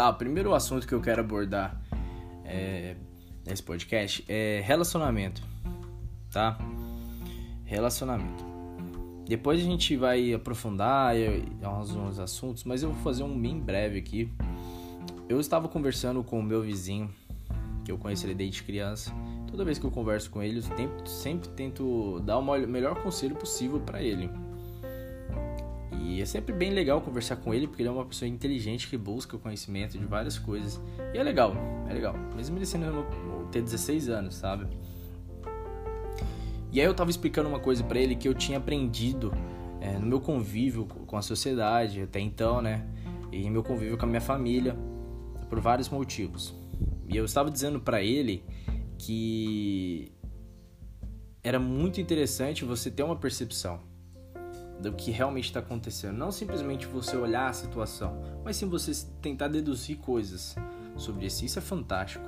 Tá, 0.00 0.08
o 0.08 0.14
primeiro 0.14 0.54
assunto 0.54 0.88
que 0.88 0.94
eu 0.94 1.00
quero 1.02 1.20
abordar 1.20 1.78
é, 2.42 2.96
nesse 3.46 3.62
podcast 3.62 4.24
é 4.26 4.62
relacionamento, 4.64 5.42
tá? 6.30 6.56
Relacionamento. 7.66 8.42
Depois 9.28 9.60
a 9.60 9.62
gente 9.62 9.98
vai 9.98 10.32
aprofundar 10.32 11.14
alguns 11.62 12.18
assuntos, 12.18 12.64
mas 12.64 12.82
eu 12.82 12.90
vou 12.94 13.02
fazer 13.02 13.24
um 13.24 13.38
bem 13.38 13.60
breve 13.60 13.98
aqui. 13.98 14.32
Eu 15.28 15.38
estava 15.38 15.68
conversando 15.68 16.24
com 16.24 16.40
o 16.40 16.42
meu 16.42 16.62
vizinho, 16.62 17.10
que 17.84 17.92
eu 17.92 17.98
conheço 17.98 18.24
ele 18.24 18.34
desde 18.34 18.62
criança. 18.62 19.12
Toda 19.50 19.66
vez 19.66 19.78
que 19.78 19.84
eu 19.84 19.90
converso 19.90 20.30
com 20.30 20.42
ele, 20.42 20.60
eu 20.60 21.06
sempre 21.06 21.50
tento 21.50 22.20
dar 22.20 22.38
o 22.38 22.42
melhor 22.66 23.02
conselho 23.02 23.36
possível 23.36 23.78
para 23.80 24.02
ele. 24.02 24.30
E 26.10 26.20
é 26.20 26.26
sempre 26.26 26.52
bem 26.52 26.72
legal 26.72 27.00
conversar 27.00 27.36
com 27.36 27.54
ele, 27.54 27.68
porque 27.68 27.82
ele 27.82 27.88
é 27.88 27.92
uma 27.92 28.04
pessoa 28.04 28.28
inteligente 28.28 28.88
que 28.88 28.96
busca 28.96 29.36
o 29.36 29.38
conhecimento 29.38 29.96
de 29.96 30.04
várias 30.04 30.36
coisas. 30.36 30.80
E 31.14 31.18
é 31.18 31.22
legal, 31.22 31.54
é 31.88 31.92
legal. 31.92 32.16
Mesmo 32.34 32.58
ele 32.58 32.66
sendo 32.66 33.06
ter 33.52 33.62
16 33.62 34.08
anos, 34.08 34.34
sabe? 34.34 34.66
E 36.72 36.80
aí 36.80 36.86
eu 36.86 36.94
tava 36.94 37.10
explicando 37.10 37.48
uma 37.48 37.60
coisa 37.60 37.84
para 37.84 38.00
ele 38.00 38.16
que 38.16 38.26
eu 38.26 38.34
tinha 38.34 38.58
aprendido 38.58 39.32
é, 39.80 39.96
no 40.00 40.06
meu 40.06 40.20
convívio 40.20 40.84
com 40.84 41.16
a 41.16 41.22
sociedade 41.22 42.02
até 42.02 42.18
então, 42.18 42.60
né? 42.60 42.84
E 43.30 43.48
meu 43.48 43.62
convívio 43.62 43.96
com 43.96 44.04
a 44.04 44.08
minha 44.08 44.20
família, 44.20 44.76
por 45.48 45.60
vários 45.60 45.88
motivos. 45.88 46.52
E 47.08 47.16
eu 47.16 47.24
estava 47.24 47.52
dizendo 47.52 47.78
para 47.78 48.02
ele 48.02 48.42
que 48.98 50.10
era 51.40 51.60
muito 51.60 52.00
interessante 52.00 52.64
você 52.64 52.90
ter 52.90 53.04
uma 53.04 53.14
percepção 53.14 53.89
do 54.80 54.92
que 54.92 55.10
realmente 55.10 55.44
está 55.44 55.60
acontecendo. 55.60 56.16
Não 56.16 56.30
simplesmente 56.30 56.86
você 56.86 57.16
olhar 57.16 57.48
a 57.48 57.52
situação, 57.52 58.20
mas 58.44 58.56
sim 58.56 58.68
você 58.68 58.92
tentar 59.20 59.48
deduzir 59.48 59.98
coisas 59.98 60.56
sobre 60.96 61.26
isso. 61.26 61.44
Isso 61.44 61.58
é 61.58 61.62
fantástico. 61.62 62.24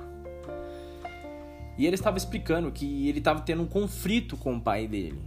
E 1.77 1.85
ele 1.87 1.95
estava 1.95 2.17
explicando 2.17 2.71
que 2.71 3.09
ele 3.09 3.17
estava 3.17 3.41
tendo 3.41 3.63
um 3.63 3.67
conflito 3.67 4.37
com 4.37 4.55
o 4.55 4.61
pai 4.61 4.87
dele. 4.87 5.19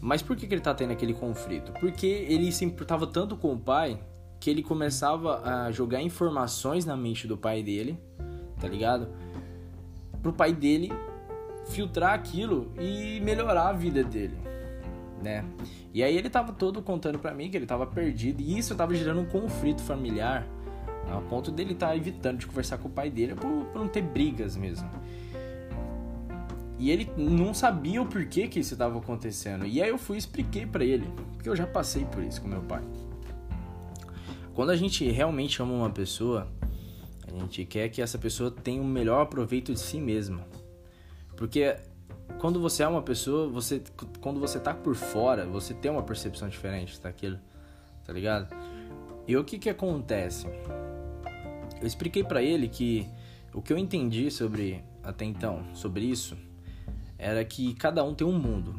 Mas 0.00 0.22
por 0.22 0.36
que, 0.36 0.46
que 0.46 0.54
ele 0.54 0.60
está 0.60 0.74
tendo 0.74 0.92
aquele 0.92 1.14
conflito? 1.14 1.72
Porque 1.80 2.06
ele 2.06 2.50
se 2.52 2.64
importava 2.64 3.06
tanto 3.06 3.36
com 3.36 3.52
o 3.52 3.58
pai 3.58 3.98
que 4.40 4.50
ele 4.50 4.62
começava 4.62 5.42
a 5.42 5.70
jogar 5.70 6.02
informações 6.02 6.84
na 6.84 6.96
mente 6.96 7.26
do 7.26 7.36
pai 7.36 7.62
dele, 7.62 7.98
tá 8.60 8.68
ligado? 8.68 9.08
Pro 10.22 10.32
pai 10.32 10.52
dele 10.52 10.92
filtrar 11.66 12.12
aquilo 12.12 12.70
e 12.78 13.20
melhorar 13.20 13.68
a 13.68 13.72
vida 13.72 14.04
dele 14.04 14.54
né? 15.24 15.42
E 15.94 16.02
aí 16.02 16.18
ele 16.18 16.28
tava 16.28 16.52
todo 16.52 16.82
contando 16.82 17.20
para 17.20 17.32
mim 17.32 17.48
que 17.48 17.56
ele 17.56 17.66
tava 17.66 17.86
perdido 17.86 18.42
e 18.42 18.58
isso 18.58 18.74
tava 18.74 18.92
gerando 18.96 19.20
um 19.20 19.24
conflito 19.24 19.80
familiar, 19.80 20.44
ao 21.08 21.22
ponto 21.22 21.52
dele 21.52 21.72
estar 21.72 21.88
tá 21.88 21.96
evitando 21.96 22.38
de 22.38 22.48
conversar 22.48 22.78
com 22.78 22.88
o 22.88 22.90
pai 22.90 23.08
dele 23.08 23.36
por, 23.36 23.66
por 23.66 23.78
não 23.78 23.86
ter 23.86 24.02
brigas 24.02 24.56
mesmo. 24.56 24.90
E 26.80 26.90
ele 26.90 27.08
não 27.16 27.54
sabia 27.54 28.02
o 28.02 28.06
porquê 28.06 28.48
que 28.48 28.58
isso 28.58 28.74
estava 28.74 28.98
acontecendo. 28.98 29.64
E 29.64 29.80
aí 29.80 29.88
eu 29.88 29.96
fui 29.96 30.16
e 30.16 30.18
expliquei 30.18 30.66
para 30.66 30.84
ele, 30.84 31.08
porque 31.34 31.48
eu 31.48 31.54
já 31.54 31.66
passei 31.66 32.04
por 32.04 32.24
isso 32.24 32.42
com 32.42 32.48
meu 32.48 32.62
pai. 32.62 32.82
Quando 34.52 34.70
a 34.70 34.76
gente 34.76 35.08
realmente 35.08 35.62
ama 35.62 35.74
uma 35.74 35.90
pessoa, 35.90 36.48
a 37.28 37.30
gente 37.38 37.64
quer 37.64 37.88
que 37.88 38.02
essa 38.02 38.18
pessoa 38.18 38.50
tenha 38.50 38.82
o 38.82 38.84
melhor 38.84 39.26
proveito 39.26 39.72
de 39.72 39.78
si 39.78 40.00
mesma. 40.00 40.44
Porque 41.36 41.76
quando 42.38 42.60
você 42.60 42.82
é 42.82 42.88
uma 42.88 43.02
pessoa, 43.02 43.48
você 43.48 43.82
quando 44.20 44.40
você 44.40 44.58
tá 44.60 44.74
por 44.74 44.94
fora, 44.94 45.46
você 45.46 45.72
tem 45.74 45.90
uma 45.90 46.02
percepção 46.02 46.48
diferente 46.48 47.00
daquilo, 47.00 47.38
tá 48.04 48.12
ligado? 48.12 48.54
E 49.26 49.36
o 49.36 49.44
que 49.44 49.58
que 49.58 49.70
acontece? 49.70 50.46
Eu 51.80 51.86
expliquei 51.86 52.22
para 52.22 52.42
ele 52.42 52.68
que 52.68 53.08
o 53.52 53.62
que 53.62 53.72
eu 53.72 53.78
entendi 53.78 54.30
sobre 54.30 54.84
até 55.02 55.24
então, 55.24 55.64
sobre 55.74 56.04
isso, 56.04 56.36
era 57.18 57.44
que 57.44 57.74
cada 57.74 58.02
um 58.02 58.14
tem 58.14 58.26
um 58.26 58.38
mundo. 58.38 58.74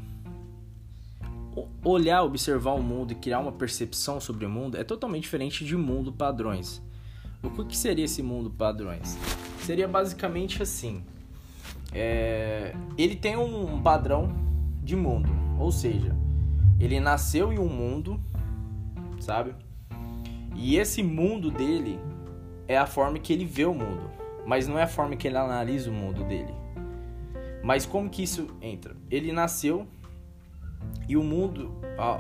Olhar, 1.83 2.23
observar 2.23 2.73
o 2.73 2.83
mundo 2.83 3.13
e 3.13 3.15
criar 3.15 3.39
uma 3.39 3.51
percepção 3.51 4.19
sobre 4.19 4.45
o 4.45 4.49
mundo 4.49 4.77
é 4.77 4.83
totalmente 4.83 5.23
diferente 5.23 5.63
de 5.63 5.75
mundo 5.75 6.11
padrões. 6.11 6.81
O 7.41 7.63
que 7.63 7.77
seria 7.77 8.05
esse 8.05 8.21
mundo 8.21 8.49
padrões? 8.49 9.17
Seria 9.61 9.87
basicamente 9.87 10.61
assim: 10.61 11.03
é, 11.93 12.75
ele 12.97 13.15
tem 13.15 13.37
um 13.37 13.81
padrão 13.81 14.29
de 14.83 14.95
mundo, 14.95 15.29
ou 15.59 15.71
seja, 15.71 16.15
ele 16.79 16.99
nasceu 16.99 17.53
em 17.53 17.59
um 17.59 17.69
mundo, 17.69 18.19
sabe? 19.19 19.55
E 20.55 20.77
esse 20.77 21.01
mundo 21.03 21.51
dele 21.51 21.99
é 22.67 22.77
a 22.77 22.85
forma 22.85 23.19
que 23.19 23.33
ele 23.33 23.45
vê 23.45 23.65
o 23.65 23.73
mundo, 23.73 24.09
mas 24.45 24.67
não 24.67 24.77
é 24.77 24.83
a 24.83 24.87
forma 24.87 25.15
que 25.15 25.27
ele 25.27 25.37
analisa 25.37 25.89
o 25.89 25.93
mundo 25.93 26.23
dele. 26.23 26.53
Mas 27.63 27.85
como 27.85 28.09
que 28.09 28.23
isso 28.23 28.47
entra? 28.61 28.95
Ele 29.09 29.31
nasceu 29.31 29.87
e 31.07 31.17
o 31.17 31.23
mundo, 31.23 31.71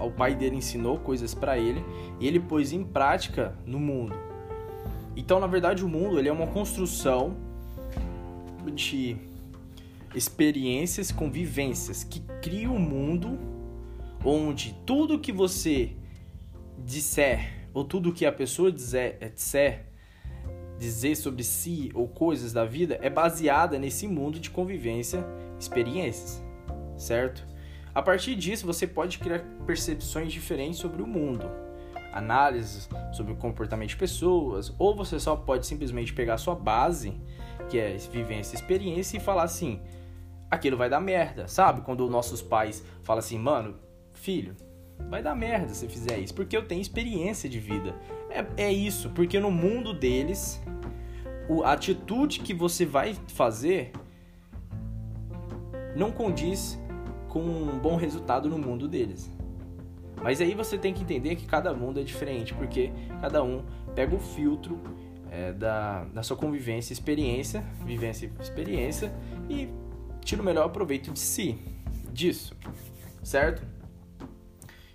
o 0.01 0.11
pai 0.11 0.35
dele 0.35 0.55
ensinou 0.55 0.97
coisas 0.97 1.33
para 1.33 1.57
ele 1.57 1.83
e 2.19 2.27
ele 2.27 2.39
pôs 2.39 2.71
em 2.71 2.83
prática 2.83 3.53
no 3.65 3.79
mundo. 3.79 4.15
Então, 5.15 5.39
na 5.39 5.47
verdade, 5.47 5.83
o 5.83 5.87
mundo 5.87 6.19
ele 6.19 6.29
é 6.29 6.31
uma 6.31 6.47
construção 6.47 7.35
de 8.73 9.17
experiências, 10.15 11.11
convivências 11.11 12.03
que 12.03 12.21
criam 12.41 12.75
um 12.75 12.79
mundo 12.79 13.37
onde 14.23 14.75
tudo 14.85 15.19
que 15.19 15.31
você 15.31 15.91
disser 16.79 17.67
ou 17.73 17.83
tudo 17.83 18.13
que 18.13 18.25
a 18.25 18.31
pessoa 18.31 18.71
dizer, 18.71 19.17
disser, 19.35 19.85
dizer 20.79 21.15
sobre 21.15 21.43
si 21.43 21.91
ou 21.93 22.07
coisas 22.07 22.53
da 22.53 22.65
vida 22.65 22.97
é 23.01 23.09
baseada 23.09 23.77
nesse 23.77 24.07
mundo 24.07 24.39
de 24.39 24.49
convivência, 24.49 25.25
experiências, 25.59 26.41
certo? 26.97 27.45
A 27.93 28.01
partir 28.01 28.35
disso, 28.35 28.65
você 28.65 28.85
pode 28.85 29.19
criar 29.19 29.39
percepções 29.65 30.31
diferentes 30.31 30.79
sobre 30.79 31.01
o 31.01 31.07
mundo, 31.07 31.49
análises 32.11 32.89
sobre 33.13 33.31
o 33.31 33.35
comportamento 33.37 33.89
de 33.89 33.95
pessoas, 33.95 34.73
ou 34.77 34.95
você 34.95 35.17
só 35.19 35.35
pode 35.35 35.65
simplesmente 35.65 36.13
pegar 36.13 36.37
sua 36.37 36.55
base, 36.55 37.13
que 37.69 37.77
é 37.79 37.95
vivência 38.11 38.53
e 38.53 38.59
experiência, 38.59 39.17
e 39.17 39.19
falar 39.19 39.43
assim: 39.43 39.79
aquilo 40.49 40.77
vai 40.77 40.89
dar 40.89 40.99
merda, 40.99 41.47
sabe? 41.47 41.81
Quando 41.81 42.09
nossos 42.09 42.41
pais 42.41 42.83
falam 43.03 43.19
assim, 43.19 43.37
mano, 43.37 43.75
filho, 44.13 44.55
vai 45.09 45.21
dar 45.21 45.35
merda 45.35 45.73
se 45.73 45.87
fizer 45.87 46.19
isso, 46.19 46.33
porque 46.33 46.55
eu 46.55 46.67
tenho 46.67 46.81
experiência 46.81 47.49
de 47.49 47.59
vida. 47.59 47.95
É, 48.29 48.65
é 48.65 48.71
isso, 48.71 49.09
porque 49.11 49.39
no 49.39 49.51
mundo 49.51 49.93
deles, 49.93 50.61
a 51.63 51.71
atitude 51.71 52.39
que 52.39 52.53
você 52.53 52.85
vai 52.85 53.15
fazer 53.27 53.91
não 55.95 56.11
condiz 56.11 56.79
com 57.29 57.39
um 57.39 57.77
bom 57.79 57.95
resultado 57.95 58.49
no 58.49 58.57
mundo 58.57 58.87
deles. 58.87 59.31
Mas 60.21 60.41
aí 60.41 60.53
você 60.53 60.77
tem 60.77 60.93
que 60.93 61.03
entender 61.03 61.35
que 61.35 61.45
cada 61.45 61.73
mundo 61.73 61.99
é 61.99 62.03
diferente, 62.03 62.53
porque 62.53 62.91
cada 63.21 63.43
um 63.43 63.63
pega 63.93 64.15
o 64.15 64.19
filtro 64.19 64.79
é, 65.29 65.51
da, 65.53 66.05
da 66.05 66.23
sua 66.23 66.37
convivência, 66.37 66.93
experiência, 66.93 67.63
vivência 67.85 68.25
e 68.25 68.41
experiência 68.41 69.13
e 69.49 69.69
tira 70.25 70.41
o 70.41 70.45
melhor 70.45 70.67
proveito 70.69 71.11
de 71.11 71.19
si, 71.19 71.57
disso, 72.11 72.53
certo? 73.23 73.61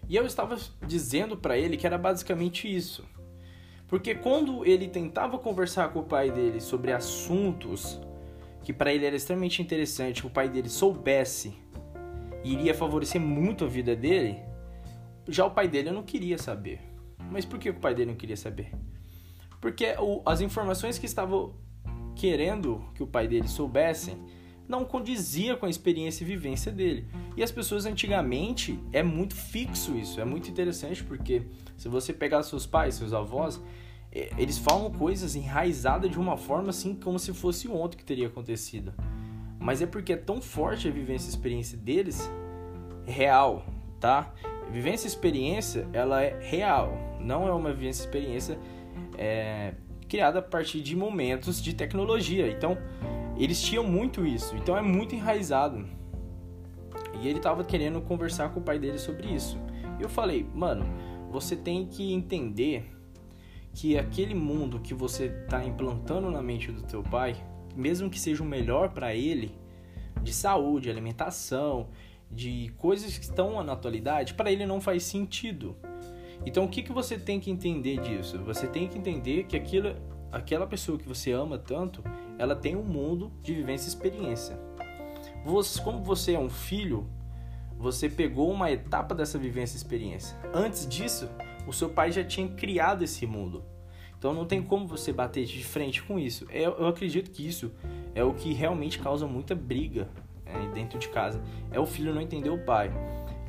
E 0.09 0.17
eu 0.17 0.27
estava 0.27 0.59
dizendo 0.85 1.37
para 1.37 1.57
ele 1.57 1.77
que 1.77 1.87
era 1.87 1.97
basicamente 1.97 2.67
isso. 2.67 3.05
Porque 3.87 4.15
quando 4.15 4.67
ele 4.67 4.89
tentava 4.89 5.39
conversar 5.39 5.93
com 5.93 6.01
o 6.01 6.05
pai 6.05 6.31
dele 6.31 6.61
sobre 6.61 6.93
assuntos 6.93 8.01
que 8.63 8.73
para 8.73 8.93
ele 8.93 9.07
era 9.07 9.17
extremamente 9.17 9.63
interessante, 9.63 10.21
que 10.21 10.27
o 10.27 10.31
pai 10.31 10.49
dele 10.49 10.69
soubesse 10.69 11.57
e 12.45 12.53
iria 12.53 12.75
favorecer 12.75 13.21
muito 13.21 13.65
a 13.65 13.69
vida 13.69 13.95
dele, 13.95 14.39
já 15.29 15.47
o 15.47 15.51
pai 15.51 15.69
dele 15.69 15.91
não 15.93 16.03
queria 16.03 16.39
saber. 16.39 16.81
Mas 17.31 17.45
por 17.45 17.59
que 17.59 17.71
o 17.71 17.75
pai 17.75 17.95
dele 17.95 18.11
não 18.11 18.19
queria 18.19 18.37
saber? 18.37 18.73
Porque 19.61 19.95
as 20.27 20.41
informações 20.41 20.99
que 20.99 21.07
estavam 21.07 21.55
querendo 22.17 22.85
que 22.95 23.03
o 23.03 23.07
pai 23.07 23.29
dele 23.29 23.47
soubessem 23.47 24.19
não 24.71 24.85
condizia 24.85 25.57
com 25.57 25.67
a 25.67 25.69
experiência 25.69 26.23
e 26.23 26.27
vivência 26.27 26.71
dele. 26.71 27.05
E 27.37 27.43
as 27.43 27.51
pessoas 27.51 27.85
antigamente 27.85 28.79
é 28.93 29.03
muito 29.03 29.35
fixo 29.35 29.99
isso, 29.99 30.21
é 30.21 30.25
muito 30.25 30.49
interessante 30.49 31.03
porque 31.03 31.43
se 31.77 31.89
você 31.89 32.13
pegar 32.13 32.45
seus 32.45 32.67
pais, 32.67 32.95
seus 32.95 33.13
avós, 33.13 33.61
eles 34.13 34.59
falam 34.59 34.91
coisas 34.93 35.35
enraizadas 35.35 36.09
de 36.09 36.19
uma 36.19 36.37
forma 36.37 36.71
assim 36.71 36.95
como 36.95 37.19
se 37.19 37.35
fosse 37.35 37.69
ontem 37.69 37.97
que 37.97 38.05
teria 38.05 38.29
acontecido. 38.29 38.95
Mas 39.59 39.83
é 39.83 39.87
porque 39.87 40.13
é 40.13 40.17
tão 40.17 40.41
forte 40.41 40.87
a 40.89 40.91
vivência 40.91 41.27
e 41.27 41.31
experiência 41.31 41.77
deles, 41.77 42.31
real, 43.05 43.67
tá? 43.99 44.33
Vivência 44.71 45.07
e 45.07 45.09
experiência, 45.09 45.87
ela 45.93 46.23
é 46.23 46.39
real, 46.41 46.97
não 47.21 47.47
é 47.47 47.53
uma 47.53 47.73
vivência 47.73 48.03
e 48.03 48.07
experiência 48.07 48.59
é, 49.19 49.75
criada 50.09 50.39
a 50.39 50.43
partir 50.43 50.81
de 50.81 50.97
momentos 50.97 51.61
de 51.61 51.75
tecnologia. 51.75 52.49
Então, 52.49 52.79
eles 53.45 53.63
tinham 53.63 53.85
muito 53.85 54.27
isso, 54.27 54.55
então 54.57 54.77
é 54.77 54.83
muito 54.83 55.15
enraizado. 55.15 55.87
E 57.21 57.29
ele 57.29 57.41
tava 57.41 57.65
querendo 57.65 58.01
conversar 58.01 58.51
com 58.51 58.61
o 58.61 58.63
pai 58.63 58.79
dele 58.79 58.99
sobre 58.99 59.29
isso. 59.29 59.59
E 59.99 60.03
eu 60.03 60.09
falei, 60.09 60.47
mano, 60.55 60.85
você 61.31 61.55
tem 61.55 61.87
que 61.87 62.13
entender 62.13 62.91
que 63.73 63.97
aquele 63.97 64.35
mundo 64.35 64.81
que 64.81 64.95
você 64.95 65.27
está 65.27 65.65
implantando 65.65 66.31
na 66.31 66.43
mente 66.43 66.73
do 66.73 66.83
teu 66.83 67.03
pai, 67.03 67.37
mesmo 67.77 68.11
que 68.11 68.19
seja 68.19 68.43
o 68.43 68.47
melhor 68.47 68.91
para 68.91 69.15
ele, 69.15 69.55
de 70.23 70.33
saúde, 70.33 70.91
alimentação, 70.91 71.89
de 72.31 72.73
coisas 72.77 73.17
que 73.17 73.25
estão 73.25 73.63
na 73.63 73.73
atualidade, 73.73 74.35
para 74.35 74.51
ele 74.51 74.67
não 74.67 74.81
faz 74.81 75.03
sentido. 75.05 75.77
Então 76.45 76.65
o 76.65 76.69
que, 76.69 76.83
que 76.83 76.93
você 76.93 77.19
tem 77.19 77.39
que 77.39 77.51
entender 77.51 78.01
disso? 78.01 78.39
Você 78.45 78.67
tem 78.67 78.89
que 78.89 78.99
entender 78.99 79.45
que 79.45 79.57
aquilo, 79.57 79.95
aquela 80.33 80.67
pessoa 80.67 80.99
que 80.99 81.07
você 81.07 81.33
ama 81.33 81.59
tanto, 81.59 82.03
ela 82.41 82.57
tem 82.57 82.75
um 82.75 82.83
mundo 82.83 83.31
de 83.43 83.53
vivência 83.53 83.87
e 83.87 83.89
experiência. 83.91 84.59
Você, 85.45 85.79
como 85.83 86.03
você 86.03 86.33
é 86.33 86.39
um 86.39 86.49
filho, 86.49 87.07
você 87.77 88.09
pegou 88.09 88.51
uma 88.51 88.71
etapa 88.71 89.15
dessa 89.15 89.39
vivência 89.39 89.77
e 89.77 89.77
experiência. 89.77 90.39
Antes 90.55 90.89
disso, 90.89 91.29
o 91.67 91.73
seu 91.73 91.91
pai 91.91 92.11
já 92.11 92.25
tinha 92.25 92.49
criado 92.49 93.05
esse 93.05 93.27
mundo. 93.27 93.63
Então 94.19 94.33
não 94.33 94.47
tem 94.47 94.63
como 94.63 94.87
você 94.87 95.13
bater 95.13 95.45
de 95.45 95.63
frente 95.63 96.03
com 96.03 96.19
isso. 96.19 96.47
Eu, 96.51 96.73
eu 96.79 96.87
acredito 96.87 97.31
que 97.31 97.47
isso 97.47 97.71
é 98.15 98.25
o 98.25 98.33
que 98.33 98.55
realmente 98.55 98.99
causa 98.99 99.27
muita 99.27 99.55
briga 99.55 100.09
é, 100.47 100.67
dentro 100.73 100.99
de 100.99 101.11
casa. 101.11 101.43
É 101.71 101.79
o 101.79 101.85
filho 101.85 102.15
não 102.15 102.23
entender 102.23 102.49
o 102.49 102.65
pai. 102.65 102.91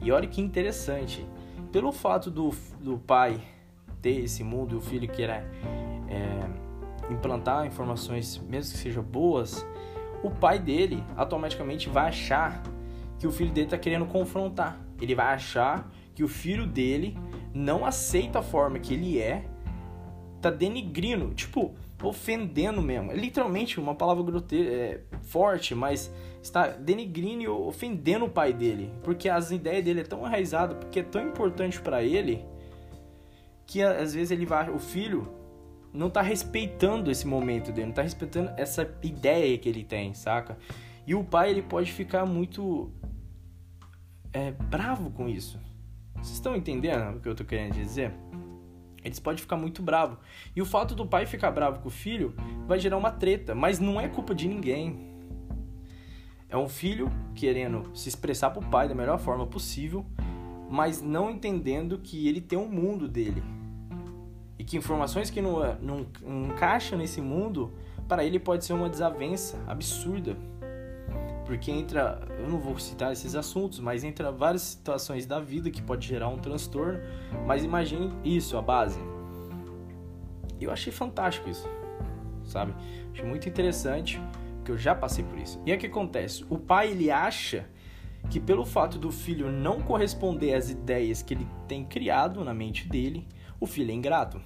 E 0.02 0.12
olha 0.12 0.28
que 0.28 0.42
interessante. 0.42 1.26
Pelo 1.72 1.94
fato 1.94 2.30
do, 2.30 2.50
do 2.82 2.98
pai 2.98 3.42
ter 4.02 4.20
esse 4.20 4.44
mundo 4.44 4.76
e 4.76 4.78
o 4.78 4.82
filho 4.82 5.08
querer 5.08 5.46
é, 6.10 6.61
implantar 7.12 7.66
informações, 7.66 8.42
mesmo 8.48 8.74
que 8.74 8.80
sejam 8.80 9.04
boas, 9.04 9.66
o 10.24 10.30
pai 10.30 10.60
dele 10.60 11.04
automaticamente 11.16 11.90
vai 11.90 12.10
achar 12.10 12.62
que 13.20 13.28
o 13.28 13.32
filho 13.32 13.52
dele 13.52 13.68
está 13.68 13.78
querendo 13.78 14.06
confrontar. 14.06 14.80
Ele 15.00 15.16
vai 15.16 15.34
achar 15.34 15.92
que 16.16 16.24
o 16.24 16.28
filho 16.28 16.66
dele 16.66 17.18
não 17.54 17.86
aceita 17.86 18.40
a 18.40 18.44
forma 18.44 18.80
que 18.80 18.94
ele 18.94 19.20
é, 19.20 19.46
tá 20.42 20.50
denigrindo, 20.50 21.34
tipo, 21.34 21.76
ofendendo 22.02 22.82
mesmo. 22.82 23.12
É 23.12 23.16
literalmente 23.16 23.80
uma 23.80 23.96
palavra 23.96 24.24
grotesca, 24.24 24.72
é, 24.72 25.02
forte, 25.22 25.76
mas 25.76 26.12
está 26.42 26.68
denigrindo 26.68 27.44
e 27.44 27.48
ofendendo 27.48 28.26
o 28.26 28.30
pai 28.30 28.52
dele, 28.54 28.92
porque 29.04 29.30
as 29.30 29.52
ideias 29.52 29.84
dele 29.86 30.02
é 30.02 30.04
tão 30.04 30.26
enraizada, 30.26 30.76
porque 30.76 31.00
é 31.00 31.04
tão 31.04 31.22
importante 31.28 31.80
para 31.80 32.04
ele 32.04 32.44
que 33.66 33.82
às 33.82 34.14
vezes 34.14 34.32
ele 34.32 34.46
vai, 34.46 34.70
o 34.70 34.80
filho 34.80 35.41
não 35.94 36.10
tá 36.10 36.22
respeitando 36.22 37.12
esse 37.12 37.28
momento 37.28 37.72
dele, 37.72 37.88
não 37.88 37.94
tá 37.94 38.02
respeitando 38.02 38.52
essa 38.58 38.90
ideia 39.04 39.58
que 39.58 39.68
ele 39.68 39.84
tem, 39.84 40.14
saca? 40.14 40.58
E 41.06 41.14
o 41.16 41.24
pai 41.24 41.50
ele 41.50 41.62
pode 41.62 41.92
ficar 41.92 42.26
muito 42.26 42.92
é, 44.32 44.52
bravo 44.52 45.12
com 45.12 45.28
isso. 45.28 45.60
Vocês 46.16 46.34
estão 46.34 46.56
entendendo 46.56 47.18
o 47.18 47.20
que 47.20 47.28
eu 47.28 47.36
tô 47.36 47.44
querendo 47.44 47.74
dizer? 47.74 48.14
Eles 49.04 49.20
podem 49.20 49.42
ficar 49.42 49.58
muito 49.58 49.82
bravo. 49.82 50.18
E 50.56 50.62
o 50.62 50.66
fato 50.66 50.94
do 50.94 51.06
pai 51.06 51.26
ficar 51.26 51.52
bravo 51.52 51.80
com 51.80 51.88
o 51.88 51.92
filho 51.92 52.36
vai 52.68 52.80
gerar 52.80 52.98
uma 52.98 53.12
treta, 53.12 53.56
mas 53.56 53.80
não 53.80 54.00
é 54.00 54.08
culpa 54.08 54.36
de 54.36 54.48
ninguém. 54.48 55.12
É 56.48 56.56
um 56.56 56.70
filho 56.70 57.12
querendo 57.34 57.90
se 57.96 58.10
expressar 58.10 58.52
pro 58.52 58.62
pai 58.62 58.88
da 58.88 58.94
melhor 58.94 59.18
forma 59.18 59.48
possível, 59.48 60.06
mas 60.70 61.02
não 61.02 61.32
entendendo 61.32 61.98
que 61.98 62.28
ele 62.28 62.40
tem 62.40 62.60
um 62.60 62.68
mundo 62.68 63.08
dele. 63.08 63.42
E 64.62 64.64
que 64.64 64.78
informações 64.78 65.32
que 65.32 65.42
não, 65.42 65.58
não, 65.82 66.06
não 66.22 66.46
encaixam 66.50 66.96
nesse 66.96 67.20
mundo, 67.20 67.74
para 68.08 68.24
ele 68.24 68.38
pode 68.38 68.64
ser 68.64 68.74
uma 68.74 68.88
desavença 68.88 69.60
absurda 69.68 70.38
porque 71.52 71.72
entra, 71.72 72.22
eu 72.40 72.48
não 72.48 72.60
vou 72.60 72.80
citar 72.80 73.12
esses 73.12 73.36
assuntos, 73.36 73.80
mas 73.80 74.04
entra 74.06 74.32
várias 74.32 74.62
situações 74.62 75.26
da 75.26 75.40
vida 75.40 75.70
que 75.70 75.82
pode 75.82 76.08
gerar 76.08 76.30
um 76.30 76.38
transtorno, 76.38 77.00
mas 77.46 77.64
imagine 77.64 78.14
isso, 78.24 78.56
a 78.56 78.62
base. 78.62 79.00
Eu 80.62 80.72
achei 80.72 80.94
fantástico 80.94 81.50
isso, 81.50 81.68
sabe? 82.46 82.74
Achei 83.12 83.26
muito 83.26 83.50
interessante, 83.50 84.22
porque 84.58 84.72
eu 84.72 84.78
já 84.78 84.94
passei 84.94 85.26
por 85.26 85.38
isso. 85.40 85.60
E 85.66 85.72
é 85.74 85.78
que 85.78 85.88
acontece, 85.88 86.46
o 86.50 86.58
pai 86.58 86.92
ele 86.92 87.10
acha 87.10 87.68
que 88.30 88.40
pelo 88.40 88.64
fato 88.64 88.98
do 88.98 89.12
filho 89.12 89.52
não 89.52 89.82
corresponder 89.82 90.54
às 90.54 90.70
ideias 90.70 91.22
que 91.22 91.34
ele 91.34 91.48
tem 91.68 91.84
criado 91.84 92.46
na 92.46 92.54
mente 92.54 92.88
dele, 92.88 93.28
o 93.62 93.68
filho 93.68 93.92
é 93.92 93.94
ingrato. 93.94 94.42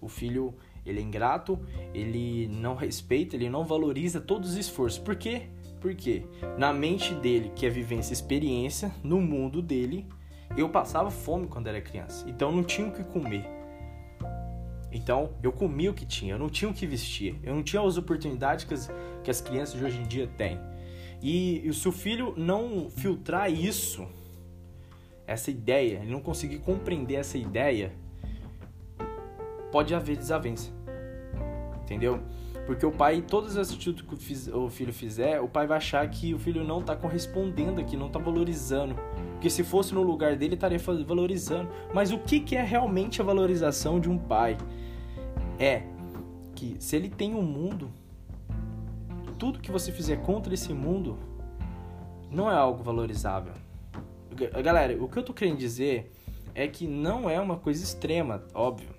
O 0.00 0.08
filho 0.08 0.54
ele 0.84 1.00
é 1.00 1.02
ingrato, 1.02 1.58
ele 1.92 2.48
não 2.48 2.74
respeita, 2.74 3.36
ele 3.36 3.50
não 3.50 3.64
valoriza 3.64 4.20
todos 4.20 4.50
os 4.50 4.56
esforços. 4.56 4.98
Por 4.98 5.14
quê? 5.16 5.42
Porque 5.80 6.24
na 6.56 6.72
mente 6.72 7.14
dele, 7.14 7.52
que 7.54 7.66
é 7.66 7.70
vivência 7.70 8.12
experiência, 8.12 8.90
no 9.04 9.20
mundo 9.20 9.60
dele, 9.60 10.06
eu 10.56 10.70
passava 10.70 11.10
fome 11.10 11.48
quando 11.48 11.66
era 11.66 11.80
criança. 11.80 12.24
Então 12.28 12.50
não 12.50 12.64
tinha 12.64 12.88
o 12.88 12.92
que 12.92 13.04
comer. 13.04 13.44
Então 14.90 15.34
eu 15.42 15.52
comia 15.52 15.90
o 15.90 15.94
que 15.94 16.06
tinha, 16.06 16.34
eu 16.34 16.38
não 16.38 16.48
tinha 16.48 16.70
o 16.70 16.74
que 16.74 16.86
vestir, 16.86 17.38
eu 17.42 17.54
não 17.54 17.62
tinha 17.62 17.82
as 17.82 17.98
oportunidades 17.98 18.64
que 18.64 18.72
as, 18.72 18.90
que 19.22 19.30
as 19.30 19.40
crianças 19.42 19.78
de 19.78 19.84
hoje 19.84 19.98
em 19.98 20.06
dia 20.06 20.26
têm. 20.38 20.58
E, 21.20 21.68
e 21.68 21.74
se 21.74 21.86
o 21.86 21.92
filho 21.92 22.32
não 22.36 22.88
filtrar 22.88 23.52
isso, 23.52 24.06
essa 25.26 25.50
ideia, 25.50 25.98
ele 26.02 26.10
não 26.10 26.20
conseguir 26.20 26.58
compreender 26.58 27.16
essa 27.16 27.36
ideia, 27.36 27.92
pode 29.72 29.94
haver 29.94 30.16
desavença. 30.16 30.70
Entendeu? 31.82 32.20
Porque 32.66 32.84
o 32.84 32.90
pai, 32.90 33.22
todas 33.22 33.56
as 33.56 33.70
atitudes 33.70 34.04
que 34.04 34.50
o 34.52 34.68
filho 34.68 34.92
fizer, 34.92 35.40
o 35.40 35.48
pai 35.48 35.68
vai 35.68 35.76
achar 35.76 36.08
que 36.10 36.34
o 36.34 36.38
filho 36.38 36.64
não 36.64 36.80
está 36.80 36.96
correspondendo 36.96 37.80
aqui, 37.80 37.96
não 37.96 38.08
está 38.08 38.18
valorizando. 38.18 38.96
Porque 39.34 39.48
se 39.48 39.62
fosse 39.62 39.94
no 39.94 40.02
lugar 40.02 40.34
dele, 40.34 40.54
estaria 40.54 40.78
valorizando. 41.06 41.70
Mas 41.94 42.10
o 42.10 42.18
que, 42.18 42.40
que 42.40 42.56
é 42.56 42.62
realmente 42.62 43.20
a 43.20 43.24
valorização 43.24 44.00
de 44.00 44.10
um 44.10 44.18
pai? 44.18 44.56
É 45.58 45.82
que 46.56 46.76
se 46.80 46.96
ele 46.96 47.08
tem 47.08 47.34
um 47.34 47.42
mundo, 47.42 47.88
tudo 49.38 49.60
que 49.60 49.70
você 49.70 49.92
fizer 49.92 50.16
contra 50.16 50.52
esse 50.52 50.72
mundo 50.72 51.16
não 52.30 52.50
é 52.50 52.54
algo 52.54 52.82
valorizável. 52.82 53.52
Galera, 54.62 55.02
o 55.02 55.08
que 55.08 55.18
eu 55.18 55.22
tô 55.22 55.32
querendo 55.32 55.58
dizer 55.58 56.12
é 56.54 56.66
que 56.66 56.86
não 56.86 57.28
é 57.28 57.40
uma 57.40 57.56
coisa 57.56 57.82
extrema, 57.82 58.44
óbvio. 58.54 58.94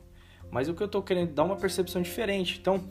Mas 0.51 0.69
o 0.69 0.73
que 0.73 0.81
eu 0.81 0.87
tô 0.87 1.01
querendo 1.01 1.33
dar 1.33 1.43
uma 1.43 1.55
percepção 1.55 2.01
diferente. 2.01 2.59
Então, 2.59 2.83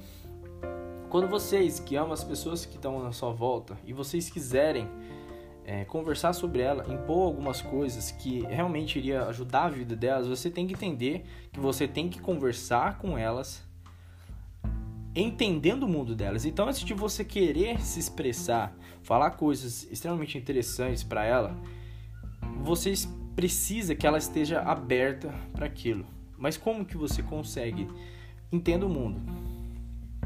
quando 1.08 1.28
vocês 1.28 1.78
que 1.78 1.96
amam 1.96 2.12
as 2.12 2.24
pessoas 2.24 2.66
que 2.66 2.76
estão 2.76 3.02
na 3.02 3.12
sua 3.12 3.32
volta 3.32 3.78
e 3.86 3.92
vocês 3.92 4.28
quiserem 4.28 4.88
é, 5.64 5.84
conversar 5.84 6.32
sobre 6.32 6.62
ela, 6.62 6.84
impor 6.92 7.26
algumas 7.26 7.62
coisas 7.62 8.10
que 8.10 8.40
realmente 8.42 8.98
iria 8.98 9.24
ajudar 9.26 9.64
a 9.64 9.68
vida 9.68 9.96
delas, 9.96 10.28
você 10.28 10.50
tem 10.50 10.66
que 10.66 10.74
entender 10.74 11.24
que 11.52 11.58
você 11.58 11.88
tem 11.88 12.08
que 12.08 12.20
conversar 12.20 12.98
com 12.98 13.16
elas, 13.16 13.64
entendendo 15.14 15.84
o 15.84 15.88
mundo 15.88 16.14
delas. 16.14 16.44
Então, 16.44 16.68
antes 16.68 16.82
de 16.82 16.92
você 16.92 17.24
querer 17.24 17.80
se 17.80 17.98
expressar, 17.98 18.76
falar 19.02 19.30
coisas 19.32 19.90
extremamente 19.90 20.36
interessantes 20.36 21.02
para 21.02 21.24
ela, 21.24 21.56
vocês 22.66 23.08
precisa 23.34 23.94
que 23.94 24.06
ela 24.06 24.18
esteja 24.18 24.60
aberta 24.60 25.32
para 25.52 25.66
aquilo. 25.66 26.04
Mas 26.36 26.56
como 26.56 26.84
que 26.84 26.96
você 26.96 27.22
consegue? 27.22 27.88
Entenda 28.52 28.84
o 28.84 28.90
mundo 28.90 29.20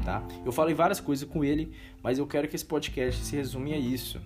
tá? 0.01 0.23
Eu 0.43 0.51
falei 0.51 0.73
várias 0.73 0.99
coisas 0.99 1.27
com 1.27 1.43
ele, 1.43 1.73
mas 2.01 2.17
eu 2.17 2.27
quero 2.27 2.47
que 2.47 2.55
esse 2.55 2.65
podcast 2.65 3.23
se 3.23 3.35
resume 3.35 3.73
a 3.73 3.77
isso, 3.77 4.19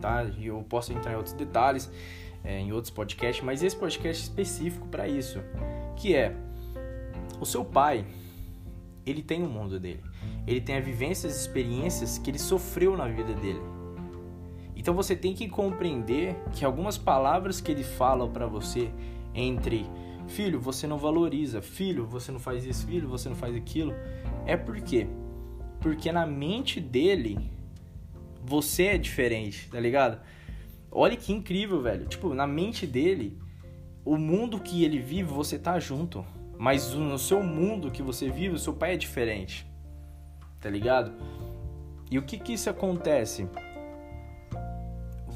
tá? 0.00 0.24
Eu 0.40 0.64
posso 0.68 0.92
entrar 0.92 1.12
em 1.12 1.16
outros 1.16 1.34
detalhes, 1.34 1.90
é, 2.44 2.60
em 2.60 2.72
outros 2.72 2.90
podcasts, 2.90 3.44
mas 3.44 3.62
esse 3.62 3.76
podcast 3.76 4.22
é 4.22 4.24
específico 4.24 4.86
para 4.88 5.08
isso, 5.08 5.40
que 5.96 6.14
é 6.14 6.34
o 7.40 7.46
seu 7.46 7.64
pai, 7.64 8.06
ele 9.04 9.22
tem 9.22 9.42
o 9.42 9.46
um 9.46 9.50
mundo 9.50 9.80
dele, 9.80 10.02
ele 10.46 10.60
tem 10.60 10.76
as 10.76 10.84
vivências, 10.84 11.32
as 11.32 11.40
experiências 11.40 12.18
que 12.18 12.30
ele 12.30 12.38
sofreu 12.38 12.96
na 12.96 13.08
vida 13.08 13.34
dele. 13.34 13.77
Então 14.78 14.94
você 14.94 15.16
tem 15.16 15.34
que 15.34 15.48
compreender 15.48 16.36
que 16.52 16.64
algumas 16.64 16.96
palavras 16.96 17.60
que 17.60 17.72
ele 17.72 17.82
fala 17.82 18.28
para 18.28 18.46
você 18.46 18.90
entre 19.34 19.84
filho, 20.28 20.60
você 20.60 20.86
não 20.86 20.96
valoriza, 20.96 21.60
filho, 21.60 22.06
você 22.06 22.30
não 22.30 22.38
faz 22.38 22.64
isso, 22.64 22.86
filho, 22.86 23.08
você 23.08 23.28
não 23.28 23.36
faz 23.36 23.56
aquilo, 23.56 23.92
é 24.46 24.56
por 24.56 24.80
quê? 24.80 25.08
Porque 25.80 26.12
na 26.12 26.24
mente 26.24 26.80
dele, 26.80 27.50
você 28.40 28.84
é 28.84 28.98
diferente, 28.98 29.68
tá 29.68 29.80
ligado? 29.80 30.20
Olha 30.92 31.16
que 31.16 31.32
incrível, 31.32 31.82
velho. 31.82 32.06
Tipo, 32.06 32.32
na 32.32 32.46
mente 32.46 32.86
dele, 32.86 33.38
o 34.04 34.16
mundo 34.16 34.60
que 34.60 34.84
ele 34.84 35.00
vive, 35.00 35.24
você 35.24 35.58
tá 35.58 35.78
junto. 35.78 36.24
Mas 36.56 36.92
no 36.94 37.18
seu 37.18 37.42
mundo 37.42 37.90
que 37.90 38.02
você 38.02 38.28
vive, 38.30 38.54
o 38.54 38.58
seu 38.58 38.72
pai 38.72 38.94
é 38.94 38.96
diferente. 38.96 39.66
Tá 40.60 40.70
ligado? 40.70 41.12
E 42.10 42.18
o 42.18 42.22
que 42.22 42.38
que 42.38 42.54
isso 42.54 42.70
acontece? 42.70 43.48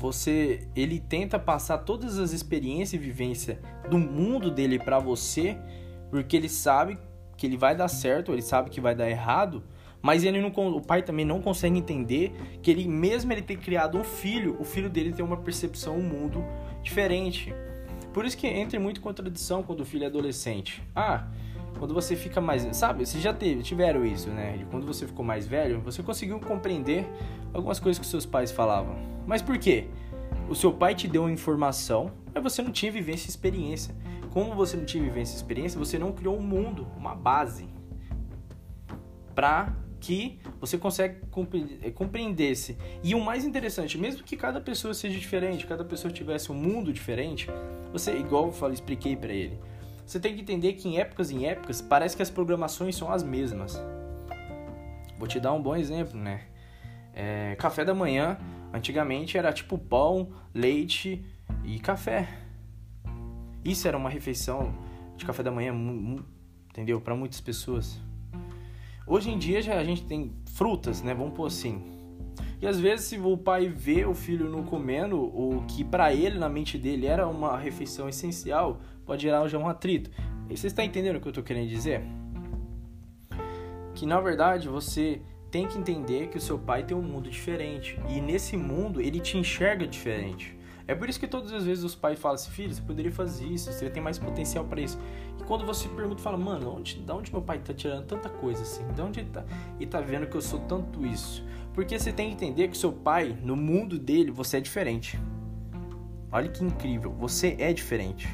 Você, 0.02 0.66
ele 0.75 0.99
tenta 0.99 1.38
passar 1.38 1.78
todas 1.78 2.18
as 2.18 2.32
experiências 2.32 2.92
e 2.92 2.99
vivências 2.99 3.56
do 3.88 3.97
mundo 3.97 4.50
dele 4.50 4.76
para 4.76 4.99
você, 4.99 5.56
porque 6.11 6.37
ele 6.37 6.49
sabe 6.49 6.99
que 7.37 7.47
ele 7.47 7.56
vai 7.56 7.76
dar 7.76 7.87
certo, 7.87 8.32
ele 8.32 8.42
sabe 8.42 8.68
que 8.68 8.80
vai 8.80 8.97
dar 8.97 9.09
errado, 9.09 9.62
mas 10.02 10.25
ele 10.25 10.40
não, 10.40 10.49
o 10.49 10.80
pai 10.80 11.02
também 11.02 11.25
não 11.25 11.40
consegue 11.40 11.78
entender 11.78 12.32
que 12.61 12.68
ele 12.68 12.88
mesmo 12.88 13.32
ele 13.32 13.42
ter 13.42 13.56
criado 13.59 13.97
um 13.97 14.02
filho, 14.02 14.56
o 14.59 14.64
filho 14.64 14.90
dele 14.90 15.12
tem 15.12 15.25
uma 15.25 15.37
percepção 15.37 15.97
um 15.97 16.02
mundo 16.02 16.44
diferente. 16.82 17.54
Por 18.12 18.25
isso 18.25 18.37
que 18.37 18.49
entra 18.49 18.80
muito 18.80 19.00
contradição 19.00 19.62
quando 19.62 19.82
o 19.82 19.85
filho 19.85 20.02
é 20.02 20.09
adolescente. 20.09 20.82
Ah, 20.97 21.28
quando 21.78 21.94
você 21.94 22.14
fica 22.16 22.40
mais. 22.40 22.66
Sabe, 22.76 23.04
vocês 23.04 23.22
já 23.22 23.32
teve, 23.32 23.62
tiveram 23.62 24.04
isso, 24.04 24.30
né? 24.30 24.58
E 24.60 24.64
quando 24.66 24.86
você 24.86 25.06
ficou 25.06 25.24
mais 25.24 25.46
velho, 25.46 25.80
você 25.80 26.02
conseguiu 26.02 26.38
compreender 26.40 27.06
algumas 27.52 27.78
coisas 27.78 27.98
que 27.98 28.06
seus 28.06 28.26
pais 28.26 28.50
falavam. 28.50 28.96
Mas 29.26 29.42
por 29.42 29.58
quê? 29.58 29.86
O 30.48 30.54
seu 30.54 30.72
pai 30.72 30.94
te 30.94 31.08
deu 31.08 31.28
informação, 31.28 32.12
mas 32.34 32.42
você 32.42 32.62
não 32.62 32.72
tinha 32.72 32.90
vivência 32.90 33.26
e 33.26 33.30
experiência. 33.30 33.94
Como 34.30 34.54
você 34.54 34.76
não 34.76 34.84
tinha 34.84 35.02
vivência 35.02 35.34
e 35.34 35.36
experiência, 35.36 35.78
você 35.78 35.98
não 35.98 36.12
criou 36.12 36.36
um 36.36 36.42
mundo, 36.42 36.86
uma 36.96 37.14
base 37.14 37.68
para 39.34 39.74
que 40.02 40.40
você 40.60 40.76
consegue 40.76 41.20
eh, 41.80 41.90
compreender-se. 41.90 42.76
E 43.04 43.14
o 43.14 43.20
mais 43.20 43.44
interessante, 43.44 43.96
mesmo 43.96 44.24
que 44.24 44.36
cada 44.36 44.60
pessoa 44.60 44.92
seja 44.92 45.16
diferente, 45.16 45.64
cada 45.64 45.84
pessoa 45.84 46.12
tivesse 46.12 46.50
um 46.50 46.56
mundo 46.56 46.92
diferente, 46.92 47.48
você, 47.92 48.16
igual 48.18 48.46
eu 48.46 48.52
falei, 48.52 48.74
expliquei 48.74 49.14
para 49.14 49.32
ele, 49.32 49.58
você 50.12 50.21
tem 50.21 50.35
que 50.35 50.42
entender 50.42 50.75
que 50.75 50.87
em 50.87 50.99
épocas 50.99 51.31
em 51.31 51.47
épocas 51.47 51.81
parece 51.81 52.14
que 52.14 52.21
as 52.21 52.28
programações 52.28 52.95
são 52.95 53.11
as 53.11 53.23
mesmas. 53.23 53.83
Vou 55.19 55.26
te 55.26 55.40
dar 55.40 55.54
um 55.54 55.62
bom 55.62 55.75
exemplo, 55.75 56.21
né? 56.21 56.42
É, 57.14 57.57
café 57.59 57.83
da 57.83 57.95
manhã, 57.95 58.37
antigamente 58.75 59.38
era 59.38 59.50
tipo 59.54 59.78
pão, 59.78 60.28
leite 60.52 61.25
e 61.64 61.78
café. 61.78 62.28
Isso 63.64 63.88
era 63.88 63.97
uma 63.97 64.11
refeição 64.11 64.75
de 65.16 65.25
café 65.25 65.42
da 65.42 65.50
manhã, 65.50 65.75
entendeu? 66.69 67.00
Para 67.00 67.16
muitas 67.16 67.40
pessoas. 67.40 67.99
Hoje 69.07 69.31
em 69.31 69.38
dia 69.38 69.62
já 69.62 69.78
a 69.78 69.85
gente 69.85 70.04
tem 70.04 70.31
frutas, 70.45 71.00
né? 71.00 71.14
Vamos 71.14 71.33
pôr 71.33 71.47
assim. 71.47 71.90
E 72.61 72.66
às 72.66 72.78
vezes 72.78 73.07
se 73.07 73.19
o 73.19 73.38
pai 73.38 73.66
vê 73.66 74.04
o 74.04 74.14
filho 74.14 74.50
não 74.50 74.62
comendo 74.62 75.19
o 75.19 75.64
que 75.66 75.83
para 75.83 76.12
ele 76.12 76.38
na 76.38 76.50
mente 76.50 76.76
dele 76.76 77.07
era 77.07 77.26
uma 77.26 77.57
refeição 77.57 78.11
essencial, 78.11 78.78
pode 79.04 79.23
gerar 79.23 79.47
já 79.49 79.59
um 79.59 79.68
atrito. 79.68 80.11
E 80.49 80.56
você 80.56 80.66
está 80.66 80.85
entendendo 80.85 81.16
o 81.16 81.21
que 81.21 81.28
eu 81.28 81.30
estou 81.30 81.44
querendo 81.44 81.68
dizer? 81.68 82.02
Que 83.94 84.06
na 84.06 84.21
verdade 84.21 84.68
você 84.68 85.21
tem 85.50 85.66
que 85.66 85.78
entender 85.78 86.28
que 86.28 86.38
o 86.38 86.40
seu 86.40 86.59
pai 86.59 86.82
tem 86.82 86.97
um 86.97 87.02
mundo 87.02 87.28
diferente 87.28 88.00
e 88.09 88.21
nesse 88.21 88.56
mundo 88.56 89.00
ele 89.00 89.21
te 89.21 89.37
enxerga 89.37 89.87
diferente. 89.87 90.59
É 90.87 90.94
por 90.94 91.09
isso 91.09 91.21
que 91.21 91.28
todas 91.28 91.52
as 91.52 91.64
vezes 91.64 91.85
os 91.85 91.94
pais 91.94 92.18
falam 92.18 92.35
assim, 92.35 92.50
filho, 92.50 92.75
você 92.75 92.82
poderia 92.82 93.12
fazer 93.12 93.47
isso, 93.47 93.73
você 93.73 93.88
tem 93.88 94.02
mais 94.02 94.18
potencial 94.18 94.64
para 94.64 94.80
isso. 94.80 94.99
E 95.40 95.44
quando 95.44 95.64
você 95.64 95.88
pergunta, 95.88 96.21
fala, 96.21 96.37
mano, 96.37 96.75
onde, 96.76 96.99
da 97.00 97.14
onde 97.14 97.30
meu 97.30 97.42
pai 97.42 97.59
tá 97.59 97.73
tirando 97.73 98.04
tanta 98.04 98.28
coisa 98.28 98.62
assim? 98.62 98.82
De 98.92 99.00
onde 99.00 99.21
ele 99.21 99.30
tá? 99.30 99.44
E 99.78 99.87
tá 99.87 100.00
vendo 100.00 100.26
que 100.26 100.37
eu 100.37 100.42
sou 100.42 100.61
tanto 100.61 101.06
isso? 101.06 101.44
Porque 101.73 101.99
você 101.99 102.12
tem 102.12 102.28
que 102.28 102.35
entender 102.35 102.68
que 102.68 102.76
seu 102.76 102.92
pai, 102.92 103.37
no 103.42 103.56
mundo 103.56 103.99
dele, 103.99 104.30
você 104.30 104.56
é 104.56 104.61
diferente. 104.61 105.18
Olha 106.30 106.49
que 106.49 106.64
incrível, 106.64 107.12
você 107.12 107.56
é 107.59 107.73
diferente. 107.73 108.28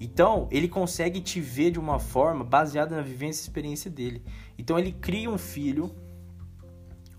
Então, 0.00 0.48
ele 0.50 0.68
consegue 0.68 1.20
te 1.20 1.40
ver 1.40 1.72
de 1.72 1.78
uma 1.78 1.98
forma 1.98 2.44
baseada 2.44 2.94
na 2.94 3.02
vivência 3.02 3.40
e 3.40 3.44
experiência 3.44 3.90
dele. 3.90 4.22
Então, 4.56 4.78
ele 4.78 4.92
cria 4.92 5.28
um 5.28 5.38
filho 5.38 5.90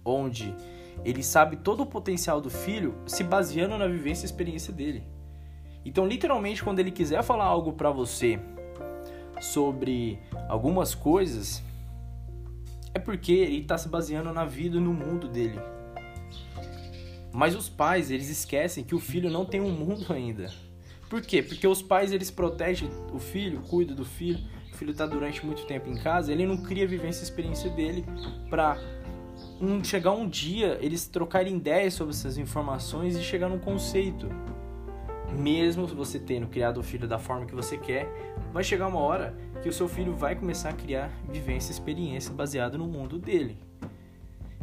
onde 0.03 0.55
ele 1.03 1.21
sabe 1.23 1.57
todo 1.57 1.83
o 1.83 1.85
potencial 1.85 2.39
do 2.41 2.49
filho 2.49 2.95
se 3.05 3.23
baseando 3.23 3.77
na 3.77 3.87
vivência 3.87 4.25
e 4.25 4.27
experiência 4.27 4.73
dele. 4.73 5.03
Então, 5.83 6.05
literalmente, 6.05 6.63
quando 6.63 6.79
ele 6.79 6.91
quiser 6.91 7.23
falar 7.23 7.45
algo 7.45 7.73
para 7.73 7.89
você 7.89 8.39
sobre 9.41 10.19
algumas 10.47 10.93
coisas, 10.93 11.63
é 12.93 12.99
porque 12.99 13.31
ele 13.31 13.61
está 13.61 13.77
se 13.77 13.87
baseando 13.87 14.33
na 14.33 14.45
vida 14.45 14.77
e 14.77 14.79
no 14.79 14.93
mundo 14.93 15.27
dele. 15.27 15.59
Mas 17.31 17.55
os 17.55 17.69
pais, 17.69 18.09
eles 18.11 18.29
esquecem 18.29 18.83
que 18.83 18.95
o 18.95 18.99
filho 18.99 19.29
não 19.29 19.45
tem 19.45 19.61
um 19.61 19.71
mundo 19.71 20.11
ainda. 20.11 20.51
Por 21.09 21.21
quê? 21.21 21.41
Porque 21.41 21.67
os 21.67 21.81
pais, 21.81 22.11
eles 22.11 22.29
protegem 22.29 22.89
o 23.11 23.19
filho, 23.19 23.61
cuidam 23.61 23.95
do 23.95 24.05
filho. 24.05 24.39
O 24.71 24.77
filho 24.79 24.91
está 24.91 25.05
durante 25.05 25.43
muito 25.45 25.65
tempo 25.65 25.89
em 25.89 25.95
casa, 25.95 26.31
ele 26.31 26.45
não 26.45 26.55
cria 26.55 26.85
a 26.85 26.87
vivência 26.87 27.21
e 27.21 27.23
experiência 27.23 27.69
dele 27.71 28.05
para 28.49 28.77
um, 29.59 29.83
chegar 29.83 30.11
um 30.11 30.27
dia 30.27 30.77
eles 30.81 31.07
trocarem 31.07 31.57
ideias 31.57 31.93
sobre 31.93 32.13
essas 32.13 32.37
informações 32.37 33.17
e 33.17 33.23
chegar 33.23 33.49
num 33.49 33.59
conceito. 33.59 34.29
Mesmo 35.37 35.85
você 35.85 36.17
tendo 36.17 36.47
criado 36.47 36.79
o 36.79 36.83
filho 36.83 37.07
da 37.07 37.19
forma 37.19 37.45
que 37.45 37.53
você 37.53 37.77
quer, 37.77 38.07
vai 38.53 38.63
chegar 38.63 38.87
uma 38.87 38.99
hora 38.99 39.35
que 39.61 39.67
o 39.67 39.73
seu 39.73 39.87
filho 39.87 40.15
vai 40.15 40.35
começar 40.35 40.69
a 40.69 40.73
criar 40.73 41.11
vivência 41.29 41.71
e 41.71 41.73
experiência 41.73 42.33
baseada 42.33 42.77
no 42.77 42.87
mundo 42.87 43.19
dele. 43.19 43.57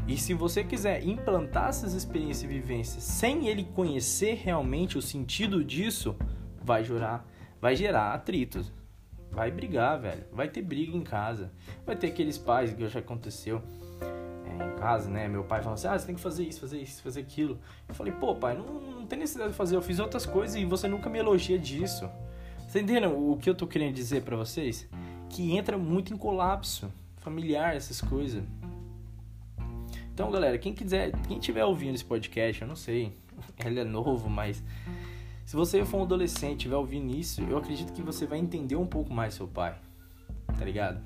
E 0.09 0.17
se 0.17 0.35
você 0.35 0.63
quiser 0.63 1.05
implantar 1.05 1.69
essas 1.69 1.93
experiências 1.93 2.45
e 2.45 2.47
vivências 2.47 3.03
sem 3.03 3.49
ele 3.49 3.65
conhecer 3.75 4.35
realmente 4.35 4.97
o 4.97 5.03
sentido 5.03 5.65
disso, 5.65 6.17
vai 6.67 6.83
gerar, 6.83 7.25
vai 7.61 7.77
gerar 7.77 8.13
atritos. 8.13 8.73
Vai 9.31 9.51
brigar, 9.51 10.01
velho. 10.01 10.25
Vai 10.33 10.49
ter 10.49 10.63
briga 10.63 10.97
em 10.97 11.03
casa. 11.03 11.53
Vai 11.85 11.95
ter 11.95 12.09
aqueles 12.09 12.37
pais 12.39 12.73
que 12.73 12.89
já 12.89 13.01
aconteceu 13.01 13.63
em 14.47 14.79
casa, 14.79 15.11
né? 15.11 15.29
Meu 15.29 15.45
pai 15.45 15.61
falou 15.61 15.75
assim: 15.75 15.89
ah, 15.89 15.99
você 15.99 16.07
tem 16.07 16.15
que 16.15 16.21
fazer 16.21 16.45
isso, 16.45 16.61
fazer 16.61 16.81
isso, 16.81 17.03
fazer 17.03 17.21
aquilo. 17.21 17.59
Eu 17.89 17.95
falei: 17.95 18.13
pô, 18.13 18.35
pai, 18.35 18.57
não, 18.57 18.65
não 18.65 19.07
tem 19.07 19.19
necessidade 19.19 19.51
de 19.51 19.57
fazer. 19.57 19.77
Eu 19.77 19.83
fiz 19.83 19.99
outras 19.99 20.25
coisas 20.25 20.57
e 20.57 20.65
você 20.65 20.89
nunca 20.89 21.11
me 21.11 21.19
elogia 21.19 21.59
disso. 21.59 22.09
Entenderam 22.69 23.31
o 23.31 23.37
que 23.37 23.49
eu 23.49 23.55
tô 23.55 23.67
querendo 23.67 23.95
dizer 23.95 24.23
para 24.23 24.37
vocês? 24.37 24.89
Que 25.29 25.57
entra 25.57 25.79
muito 25.79 26.13
em 26.13 26.17
colapso 26.17 26.93
familiar 27.17 27.77
essas 27.77 28.01
coisas. 28.01 28.43
Então, 30.13 30.31
galera, 30.31 30.57
quem 30.57 30.73
quiser, 30.73 31.13
quem 31.29 31.39
tiver 31.39 31.65
ouvindo 31.65 31.95
esse 31.95 32.05
podcast, 32.05 32.63
eu 32.63 32.69
não 32.69 32.77
sei, 32.77 33.13
ele 33.65 33.81
é 33.81 33.85
novo, 33.85 34.31
mas 34.31 34.63
se 35.47 35.55
você 35.55 35.85
for 35.85 35.99
um 35.99 36.03
adolescente, 36.03 36.57
estiver 36.57 36.75
ouvindo 36.75 37.15
isso, 37.15 37.41
eu 37.41 37.57
acredito 37.57 37.93
que 37.93 38.03
você 38.03 38.27
vai 38.27 38.41
entender 38.41 38.75
um 38.75 38.85
pouco 38.85 39.15
mais 39.15 39.35
seu 39.35 39.47
pai. 39.47 39.79
Tá 40.59 40.65
ligado? 40.65 41.01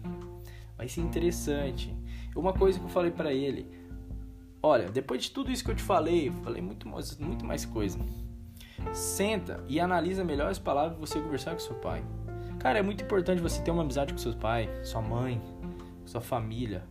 Vai 0.79 0.89
ser 0.89 1.03
interessante. 1.03 1.95
Uma 2.35 2.55
coisa 2.55 2.79
que 2.79 2.85
eu 2.87 2.89
falei 2.89 3.11
para 3.11 3.35
ele, 3.35 3.67
olha, 4.63 4.89
depois 4.89 5.25
de 5.25 5.31
tudo 5.31 5.53
isso 5.53 5.63
que 5.63 5.71
eu 5.71 5.75
te 5.75 5.83
falei, 5.83 6.31
falei 6.43 6.63
muito 6.63 6.89
mais, 6.89 7.19
muito 7.19 7.45
mais 7.45 7.67
coisa. 7.67 7.99
Senta 8.95 9.63
e 9.69 9.79
analisa 9.79 10.25
melhor 10.25 10.51
as 10.51 10.59
palavras 10.59 10.95
que 10.95 11.01
você 11.01 11.21
conversar 11.21 11.53
com 11.53 11.59
seu 11.59 11.75
pai. 11.75 12.03
Cara, 12.59 12.79
é 12.79 12.83
muito 12.83 13.05
importante 13.05 13.43
você 13.43 13.61
ter 13.61 13.71
uma 13.71 13.83
amizade 13.83 14.15
com 14.15 14.19
seu 14.19 14.33
pai, 14.33 14.71
sua 14.83 15.03
mãe, 15.03 15.39
sua 16.07 16.23
família. 16.23 16.83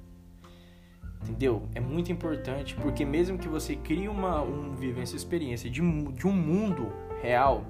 Entendeu? 1.24 1.68
É 1.74 1.80
muito 1.80 2.12
importante, 2.12 2.76
porque 2.76 3.04
mesmo 3.04 3.40
que 3.40 3.48
você 3.48 3.76
crie 3.76 4.08
uma 4.08 4.40
um, 4.44 4.76
vivência 4.76 5.16
experiência 5.16 5.68
de, 5.68 5.82
de 5.82 6.28
um 6.28 6.32
mundo 6.32 7.09
real, 7.22 7.64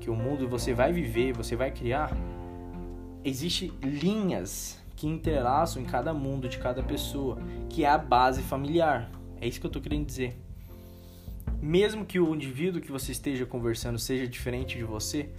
que 0.00 0.10
o 0.10 0.14
mundo 0.14 0.48
você 0.48 0.74
vai 0.74 0.92
viver, 0.92 1.32
você 1.32 1.56
vai 1.56 1.70
criar, 1.70 2.10
existe 3.24 3.72
linhas 3.82 4.78
que 4.96 5.06
entrelaçam 5.06 5.82
em 5.82 5.84
cada 5.84 6.12
mundo 6.12 6.48
de 6.48 6.58
cada 6.58 6.82
pessoa, 6.82 7.38
que 7.68 7.84
é 7.84 7.88
a 7.88 7.98
base 7.98 8.42
familiar. 8.42 9.10
É 9.40 9.46
isso 9.46 9.58
que 9.58 9.66
eu 9.66 9.68
estou 9.68 9.82
querendo 9.82 10.06
dizer. 10.06 10.36
Mesmo 11.60 12.04
que 12.04 12.20
o 12.20 12.34
indivíduo 12.34 12.80
que 12.80 12.92
você 12.92 13.12
esteja 13.12 13.46
conversando 13.46 13.98
seja 13.98 14.26
diferente 14.26 14.76
de 14.76 14.84
você, 14.84 15.30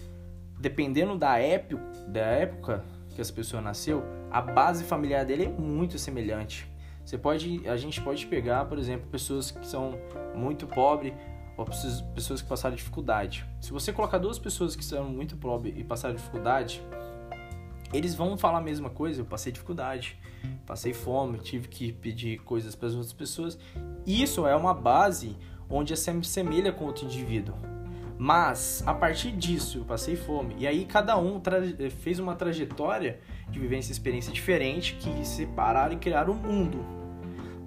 dependendo 0.60 1.18
da 1.18 1.38
época, 1.38 1.82
da 2.08 2.22
época 2.22 2.84
que 3.14 3.22
essa 3.22 3.32
pessoa 3.32 3.62
nasceu, 3.62 4.04
a 4.32 4.42
base 4.42 4.84
familiar 4.84 5.26
dele 5.26 5.46
é 5.46 5.50
muito 5.50 5.98
semelhante. 5.98 6.68
Você 7.06 7.18
pode, 7.18 7.68
a 7.68 7.78
gente 7.78 8.02
pode 8.02 8.26
pegar, 8.26 8.66
por 8.66 8.80
exemplo, 8.80 9.08
pessoas 9.12 9.52
que 9.52 9.66
são 9.66 9.98
muito 10.36 10.66
pobres 10.66 11.14
ou 11.58 11.66
pessoas 11.66 12.42
que 12.42 12.48
passaram 12.48 12.76
dificuldade. 12.76 13.46
Se 13.62 13.72
você 13.72 13.94
colocar 13.94 14.18
duas 14.18 14.38
pessoas 14.38 14.76
que 14.76 14.84
são 14.84 15.06
muito 15.06 15.38
pobres 15.38 15.74
e 15.78 15.84
passaram 15.84 16.16
dificuldade, 16.16 16.82
eles 17.94 18.14
vão 18.14 18.38
falar 18.38 18.58
a 18.58 18.62
mesma 18.62 18.90
coisa. 18.90 19.22
Eu 19.22 19.26
passei 19.26 19.52
dificuldade, 19.52 20.18
passei 20.66 20.94
fome, 20.94 21.38
tive 21.40 21.68
que 21.68 21.92
pedir 21.94 22.40
coisas 22.40 22.76
para 22.76 22.90
as 22.90 22.94
outras 22.94 23.14
pessoas. 23.14 23.58
Isso 24.06 24.46
é 24.46 24.56
uma 24.56 24.74
base 24.74 25.38
onde 25.70 25.96
se 25.96 26.10
assemelha 26.10 26.72
com 26.72 26.86
outro 26.86 27.06
indivíduo. 27.06 27.56
Mas 28.18 28.82
a 28.86 28.94
partir 28.94 29.32
disso 29.32 29.80
eu 29.80 29.86
passei 29.86 30.16
fome. 30.16 30.56
E 30.58 30.68
aí 30.68 30.86
cada 30.86 31.18
um 31.18 31.42
fez 32.00 32.20
uma 32.20 32.36
trajetória 32.36 33.20
de 33.50 33.60
vivência 33.60 33.92
e 33.92 33.94
experiência 33.94 34.32
diferente 34.32 34.96
que 34.96 35.26
separaram 35.26 35.94
e 35.94 35.98
criaram 35.98 36.34
um 36.34 36.38
mundo. 36.38 36.86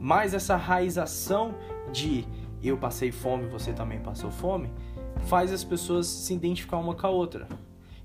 Mas 0.00 0.32
essa 0.32 0.56
raização 0.56 1.54
de 1.92 2.24
eu 2.62 2.76
passei 2.76 3.12
fome, 3.12 3.46
você 3.46 3.72
também 3.72 4.00
passou 4.00 4.30
fome, 4.30 4.70
faz 5.26 5.52
as 5.52 5.62
pessoas 5.62 6.06
se 6.06 6.34
identificar 6.34 6.78
uma 6.78 6.94
com 6.94 7.06
a 7.06 7.10
outra. 7.10 7.46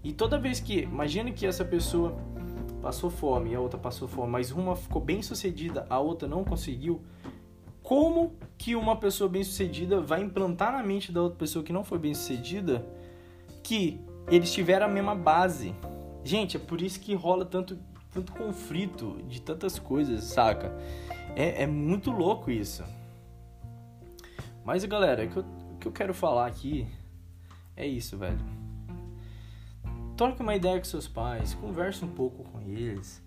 E 0.04 0.12
toda 0.12 0.38
vez 0.38 0.60
que, 0.60 0.82
imagine 0.82 1.32
que 1.32 1.46
essa 1.46 1.64
pessoa 1.64 2.16
passou 2.82 3.10
fome 3.10 3.52
e 3.52 3.56
a 3.56 3.60
outra 3.60 3.80
passou 3.80 4.08
fome, 4.08 4.32
mas 4.32 4.52
uma 4.52 4.76
ficou 4.76 5.02
bem 5.02 5.22
sucedida, 5.22 5.86
a 5.90 6.00
outra 6.00 6.28
não 6.28 6.44
conseguiu, 6.44 7.02
como 7.82 8.34
que 8.58 8.76
uma 8.76 8.96
pessoa 8.96 9.30
bem 9.30 9.44
sucedida 9.44 10.02
vai 10.02 10.22
implantar 10.22 10.72
na 10.72 10.84
mente 10.84 11.12
da 11.12 11.22
outra 11.22 11.40
pessoa 11.40 11.64
que 11.64 11.74
não 11.74 11.84
foi 11.84 12.00
bem 12.00 12.14
sucedida 12.14 12.86
que 13.62 14.00
eles 14.28 14.54
tiveram 14.54 14.86
a 14.86 14.90
mesma 14.90 15.16
base? 15.16 15.74
Gente, 16.24 16.58
é 16.58 16.60
por 16.60 16.82
isso 16.82 17.00
que 17.00 17.14
rola 17.14 17.46
tanto, 17.46 17.78
tanto 18.12 18.32
conflito 18.34 19.18
de 19.28 19.42
tantas 19.42 19.78
coisas, 19.80 20.24
saca? 20.24 20.74
É, 21.36 21.64
é 21.64 21.68
muito 21.68 22.12
louco 22.12 22.50
isso. 22.52 22.84
Mas 24.66 24.86
galera, 24.86 25.26
o 25.26 25.30
que, 25.30 25.38
eu, 25.38 25.44
o 25.44 25.78
que 25.78 25.88
eu 25.88 25.92
quero 25.92 26.14
falar 26.14 26.48
aqui 26.48 26.88
é 27.76 27.86
isso, 27.86 28.18
velho 28.18 28.64
troque 30.16 30.42
uma 30.42 30.56
ideia 30.56 30.78
com 30.78 30.86
seus 30.86 31.08
pais, 31.08 31.54
converse 31.54 32.04
um 32.06 32.08
pouco 32.08 32.44
com 32.44 32.62
eles. 32.62 33.22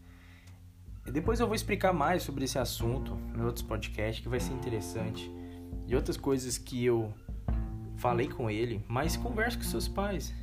Depois 1.05 1.38
eu 1.38 1.47
vou 1.47 1.55
explicar 1.55 1.93
mais 1.93 2.23
sobre 2.23 2.45
esse 2.45 2.59
assunto 2.59 3.16
em 3.37 3.43
outros 3.43 3.62
podcasts 3.62 4.23
que 4.23 4.28
vai 4.28 4.40
ser 4.40 4.52
interessante. 4.52 5.31
E 5.87 5.95
outras 5.95 6.16
coisas 6.16 6.59
que 6.59 6.85
eu 6.85 7.12
falei 7.97 8.28
com 8.28 8.50
ele, 8.50 8.85
mas 8.88 9.16
converse 9.16 9.57
com 9.57 9.64
seus 9.64 9.87
pais. 9.87 10.35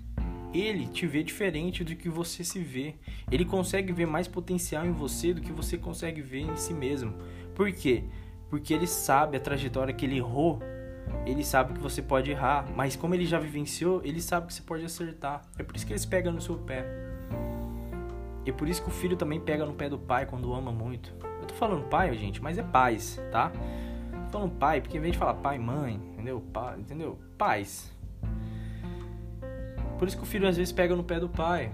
Ele 0.53 0.87
te 0.87 1.07
vê 1.07 1.23
diferente 1.23 1.83
do 1.83 1.95
que 1.95 2.07
você 2.07 2.43
se 2.43 2.59
vê. 2.59 2.95
Ele 3.31 3.43
consegue 3.43 3.91
ver 3.91 4.05
mais 4.05 4.27
potencial 4.27 4.85
em 4.85 4.91
você 4.91 5.33
do 5.33 5.41
que 5.41 5.51
você 5.51 5.77
consegue 5.77 6.21
ver 6.21 6.41
em 6.41 6.55
si 6.55 6.73
mesmo. 6.73 7.15
Por 7.55 7.71
quê? 7.71 8.03
Porque 8.49 8.73
ele 8.73 8.87
sabe 8.87 9.35
a 9.35 9.39
trajetória 9.39 9.93
que 9.93 10.05
ele 10.05 10.17
errou. 10.17 10.59
Ele 11.25 11.43
sabe 11.43 11.73
que 11.73 11.79
você 11.79 12.01
pode 12.01 12.31
errar, 12.31 12.65
mas 12.75 12.95
como 12.95 13.15
ele 13.15 13.25
já 13.25 13.39
vivenciou, 13.39 14.01
ele 14.03 14.21
sabe 14.21 14.47
que 14.47 14.53
você 14.53 14.61
pode 14.61 14.83
acertar. 14.83 15.41
É 15.57 15.63
por 15.63 15.75
isso 15.75 15.85
que 15.85 15.93
eles 15.93 16.05
pegam 16.05 16.33
no 16.33 16.41
seu 16.41 16.57
pé. 16.57 16.85
E 18.45 18.49
é 18.49 18.53
por 18.53 18.67
isso 18.67 18.81
que 18.81 18.89
o 18.89 18.91
filho 18.91 19.15
também 19.15 19.39
pega 19.39 19.65
no 19.65 19.73
pé 19.73 19.89
do 19.89 19.97
pai 19.97 20.25
quando 20.25 20.53
ama 20.53 20.71
muito. 20.71 21.13
Eu 21.39 21.47
tô 21.47 21.53
falando 21.53 21.87
pai, 21.87 22.13
gente, 22.17 22.41
mas 22.41 22.57
é 22.57 22.63
pais, 22.63 23.21
tá? 23.31 23.51
Tô 24.25 24.39
falando 24.39 24.51
pai, 24.57 24.81
porque 24.81 24.97
em 24.97 25.01
vez 25.01 25.13
de 25.13 25.19
falar 25.19 25.35
pai, 25.35 25.57
mãe, 25.57 25.95
entendeu? 25.95 26.41
Pai, 26.51 26.79
entendeu? 26.79 27.19
Pais. 27.37 27.91
Por 29.97 30.07
isso 30.07 30.17
que 30.17 30.23
o 30.23 30.25
filho 30.25 30.47
às 30.47 30.57
vezes 30.57 30.73
pega 30.73 30.95
no 30.95 31.03
pé 31.03 31.19
do 31.19 31.29
pai. 31.29 31.71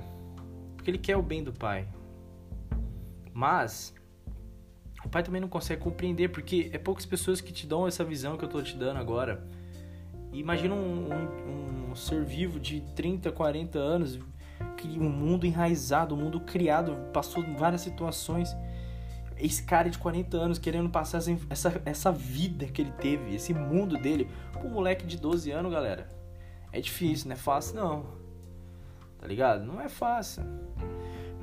Porque 0.75 0.91
ele 0.91 0.98
quer 1.00 1.17
o 1.17 1.21
bem 1.24 1.43
do 1.43 1.51
pai. 1.51 1.88
Mas 3.33 3.93
o 5.09 5.11
pai 5.11 5.23
também 5.23 5.41
não 5.41 5.47
consegue 5.47 5.81
compreender, 5.81 6.29
porque 6.29 6.69
é 6.71 6.77
poucas 6.77 7.03
pessoas 7.03 7.41
que 7.41 7.51
te 7.51 7.65
dão 7.65 7.87
essa 7.87 8.03
visão 8.03 8.37
que 8.37 8.45
eu 8.45 8.47
tô 8.47 8.61
te 8.61 8.77
dando 8.77 8.97
agora. 8.97 9.43
imagina 10.31 10.75
um, 10.75 11.09
um, 11.11 11.89
um 11.89 11.95
ser 11.95 12.23
vivo 12.23 12.59
de 12.59 12.81
30, 12.95 13.31
40 13.31 13.79
anos 13.79 14.19
um 14.97 15.09
mundo 15.09 15.45
enraizado, 15.45 16.13
um 16.13 16.17
mundo 16.17 16.39
criado, 16.39 16.95
passou 17.11 17.43
várias 17.57 17.81
situações. 17.81 18.55
Esse 19.35 19.63
cara 19.63 19.89
de 19.89 19.97
40 19.97 20.37
anos 20.37 20.59
querendo 20.59 20.89
passar 20.89 21.17
essa, 21.49 21.81
essa 21.83 22.11
vida 22.11 22.67
que 22.67 22.81
ele 22.81 22.91
teve, 22.91 23.33
esse 23.33 23.53
mundo 23.53 23.97
dele, 23.97 24.29
pro 24.51 24.69
moleque 24.69 25.07
de 25.07 25.17
12 25.17 25.49
anos, 25.51 25.71
galera. 25.71 26.07
É 26.71 26.79
difícil, 26.79 27.29
não 27.29 27.33
é 27.33 27.37
fácil 27.37 27.75
não. 27.75 28.05
Tá 29.17 29.25
ligado? 29.27 29.65
Não 29.65 29.81
é 29.81 29.89
fácil. 29.89 30.43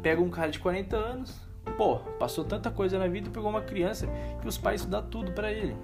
Pega 0.03 0.23
um 0.23 0.31
cara 0.31 0.51
de 0.51 0.61
40 0.61 0.97
anos, 0.97 1.46
pô, 1.73 1.97
passou 2.19 2.45
tanta 2.45 2.71
coisa 2.71 2.99
na 2.99 3.07
vida 3.07 3.29
e 3.29 3.31
pegou 3.31 3.51
uma 3.51 3.61
criança 3.61 4.09
que 4.41 4.49
os 4.49 4.59
pais 4.59 4.85
dão 4.85 5.03
tudo 5.03 5.33
para 5.33 5.53
ele. 5.53 5.77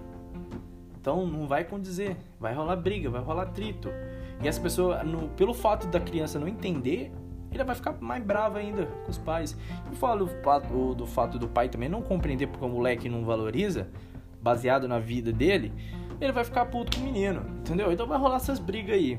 Então 1.00 1.26
não 1.26 1.48
vai 1.48 1.64
condizer, 1.64 2.16
vai 2.38 2.54
rolar 2.54 2.76
briga, 2.76 3.10
vai 3.10 3.20
rolar 3.20 3.46
trito. 3.46 3.88
E 4.42 4.48
essa 4.48 4.60
pessoa, 4.60 5.02
no, 5.02 5.28
pelo 5.30 5.52
fato 5.52 5.86
da 5.88 5.98
criança 5.98 6.38
não 6.38 6.46
entender, 6.46 7.12
ele 7.50 7.64
vai 7.64 7.74
ficar 7.74 7.92
mais 8.00 8.22
bravo 8.22 8.56
ainda 8.56 8.86
com 8.86 9.10
os 9.10 9.18
pais. 9.18 9.56
E 9.90 9.96
falo 9.96 10.28
do, 10.70 10.94
do 10.94 11.06
fato 11.06 11.38
do 11.38 11.48
pai 11.48 11.68
também 11.68 11.88
não 11.88 12.02
compreender 12.02 12.46
porque 12.46 12.64
o 12.64 12.68
moleque 12.68 13.08
não 13.08 13.24
valoriza, 13.24 13.88
baseado 14.40 14.88
na 14.88 14.98
vida 14.98 15.32
dele, 15.32 15.72
ele 16.20 16.32
vai 16.32 16.44
ficar 16.44 16.66
puto 16.66 16.96
com 16.96 17.02
o 17.02 17.06
menino, 17.06 17.44
entendeu? 17.58 17.92
Então 17.92 18.06
vai 18.06 18.18
rolar 18.18 18.36
essas 18.36 18.58
brigas 18.58 18.94
aí. 18.94 19.18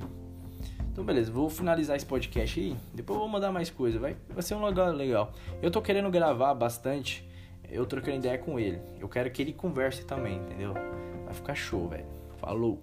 Então 0.93 1.03
beleza, 1.03 1.31
vou 1.31 1.49
finalizar 1.49 1.97
esse 1.97 2.05
podcast 2.05 2.59
aí, 2.59 2.77
depois 2.93 3.17
eu 3.17 3.21
vou 3.21 3.27
mandar 3.27 3.51
mais 3.51 3.67
coisa, 3.71 3.97
vai, 3.97 4.15
vai 4.29 4.43
ser 4.43 4.53
um 4.53 4.63
lugar 4.63 4.93
legal. 4.93 5.33
Eu 5.59 5.71
tô 5.71 5.81
querendo 5.81 6.07
gravar 6.11 6.53
bastante, 6.53 7.27
eu 7.67 7.83
trocando 7.83 8.17
ideia 8.17 8.37
com 8.37 8.59
ele. 8.59 8.79
Eu 8.99 9.09
quero 9.09 9.31
que 9.31 9.41
ele 9.41 9.53
converse 9.53 10.05
também, 10.05 10.37
entendeu? 10.37 10.75
Vai 11.25 11.33
ficar 11.33 11.55
show, 11.55 11.89
velho. 11.89 12.05
Falou! 12.37 12.79